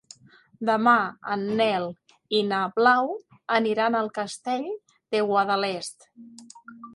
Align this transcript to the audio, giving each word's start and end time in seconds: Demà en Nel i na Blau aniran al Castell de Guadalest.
Demà 0.67 0.93
en 1.35 1.43
Nel 1.59 1.85
i 2.37 2.41
na 2.51 2.61
Blau 2.79 3.11
aniran 3.59 3.99
al 4.01 4.11
Castell 4.17 4.67
de 5.17 5.23
Guadalest. 5.29 6.11